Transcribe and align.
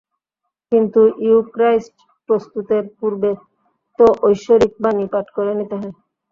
কিন্তু 0.71 0.99
ইউক্রাইস্ট 1.25 1.95
প্রস্তুতের 2.29 2.83
পূর্বে 2.97 3.31
তো 3.99 4.05
ঐশ্বরিক 4.23 4.73
বাণী 4.83 5.05
পাঠ 5.13 5.25
করে 5.35 5.51
নিতে 5.59 5.75
হয়! 5.79 5.93